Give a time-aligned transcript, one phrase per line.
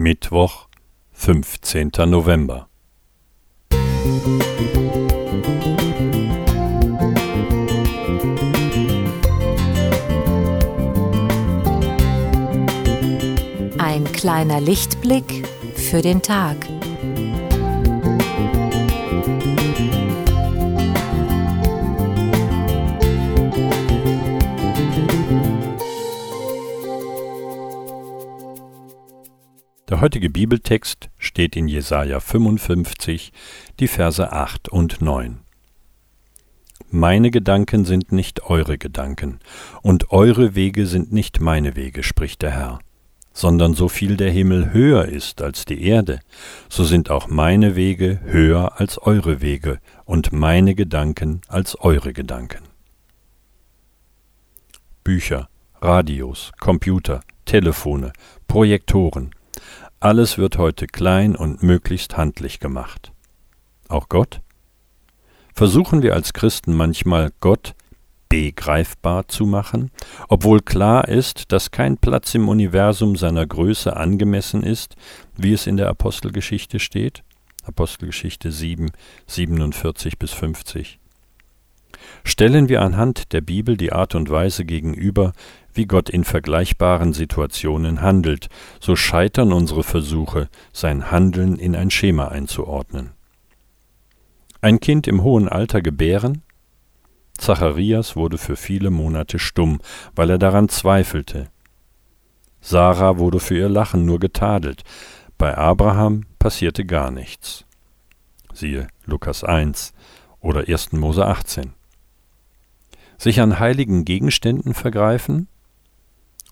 [0.00, 0.66] Mittwoch,
[1.12, 1.90] 15.
[2.06, 2.70] November.
[13.76, 16.56] Ein kleiner Lichtblick für den Tag.
[29.90, 33.32] Der heutige Bibeltext steht in Jesaja 55,
[33.80, 35.40] die Verse 8 und 9.
[36.92, 39.40] Meine Gedanken sind nicht eure Gedanken,
[39.82, 42.78] und eure Wege sind nicht meine Wege, spricht der Herr.
[43.32, 46.20] Sondern so viel der Himmel höher ist als die Erde,
[46.68, 52.62] so sind auch meine Wege höher als eure Wege und meine Gedanken als eure Gedanken.
[55.02, 55.48] Bücher,
[55.82, 58.12] Radios, Computer, Telefone,
[58.46, 59.32] Projektoren,
[60.00, 63.12] alles wird heute klein und möglichst handlich gemacht.
[63.88, 64.40] Auch Gott?
[65.54, 67.74] Versuchen wir als Christen manchmal Gott
[68.30, 69.90] begreifbar zu machen,
[70.28, 74.96] obwohl klar ist, dass kein Platz im Universum seiner Größe angemessen ist,
[75.36, 77.24] wie es in der Apostelgeschichte steht?
[77.64, 78.92] Apostelgeschichte 7,
[79.26, 80.99] 47 bis 50.
[82.24, 85.32] Stellen wir anhand der Bibel die Art und Weise gegenüber,
[85.72, 88.48] wie Gott in vergleichbaren Situationen handelt,
[88.80, 93.10] so scheitern unsere Versuche, sein Handeln in ein Schema einzuordnen.
[94.60, 96.42] Ein Kind im hohen Alter gebären?
[97.38, 99.80] Zacharias wurde für viele Monate stumm,
[100.14, 101.48] weil er daran zweifelte.
[102.60, 104.84] Sarah wurde für ihr Lachen nur getadelt,
[105.38, 107.64] bei Abraham passierte gar nichts.
[108.52, 109.94] Siehe Lukas 1
[110.40, 110.92] oder 1.
[110.92, 111.72] Mose 18.
[113.20, 115.46] Sich an heiligen Gegenständen vergreifen?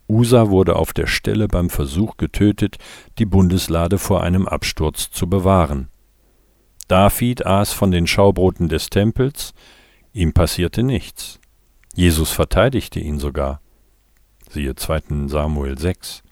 [0.06, 2.76] Usa wurde auf der Stelle beim Versuch getötet,
[3.18, 5.88] die Bundeslade vor einem Absturz zu bewahren.
[6.86, 9.54] David aß von den Schaubroten des Tempels,
[10.12, 11.40] ihm passierte nichts.
[11.94, 13.62] Jesus verteidigte ihn sogar.
[14.50, 15.26] Siehe 2.
[15.26, 16.22] Samuel 6.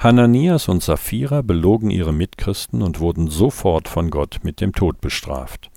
[0.00, 5.70] Hananias und Sapphira belogen ihre Mitchristen und wurden sofort von Gott mit dem Tod bestraft.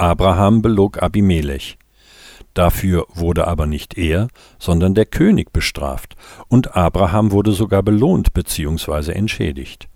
[0.00, 1.76] Abraham belog Abimelech.
[2.54, 4.28] Dafür wurde aber nicht er,
[4.60, 6.14] sondern der König bestraft,
[6.46, 9.10] und Abraham wurde sogar belohnt bzw.
[9.10, 9.88] entschädigt.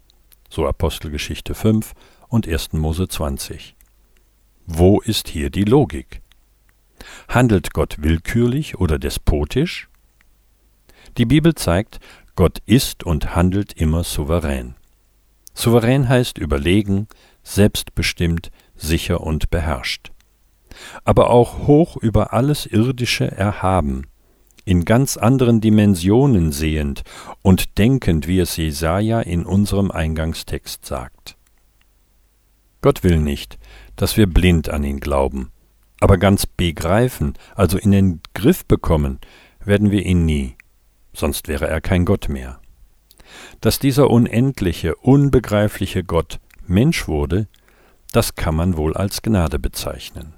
[0.51, 1.93] So Apostelgeschichte 5
[2.27, 2.73] und 1.
[2.73, 3.77] Mose 20.
[4.67, 6.21] Wo ist hier die Logik?
[7.29, 9.89] Handelt Gott willkürlich oder despotisch?
[11.17, 12.01] Die Bibel zeigt,
[12.35, 14.75] Gott ist und handelt immer souverän.
[15.55, 17.07] Souverän heißt überlegen,
[17.45, 18.51] selbstbestimmt,
[18.83, 20.13] sicher und beherrscht
[21.05, 24.07] aber auch hoch über alles Irdische erhaben,
[24.65, 27.03] in ganz anderen Dimensionen sehend
[27.43, 31.37] und denkend, wie es Jesaja in unserem Eingangstext sagt.
[32.81, 33.59] Gott will nicht,
[33.97, 35.51] dass wir blind an ihn glauben,
[36.01, 39.21] aber ganz begreifen, also in den Griff bekommen,
[39.65, 40.57] werden wir ihn nie,
[41.13, 42.61] sonst wäre er kein Gott mehr.
[43.61, 47.49] Dass dieser unendliche, unbegreifliche Gott Mensch wurde,
[48.13, 50.35] das kann man wohl als Gnade bezeichnen.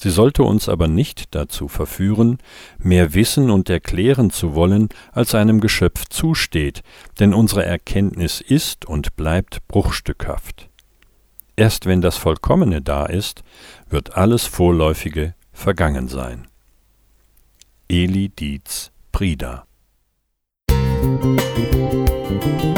[0.00, 2.38] Sie sollte uns aber nicht dazu verführen,
[2.78, 6.82] mehr wissen und erklären zu wollen, als einem Geschöpf zusteht,
[7.18, 10.68] denn unsere Erkenntnis ist und bleibt bruchstückhaft.
[11.56, 13.42] Erst wenn das Vollkommene da ist,
[13.88, 16.46] wird alles Vorläufige vergangen sein.
[17.88, 19.64] Eli Dietz Prida
[21.02, 22.77] Musik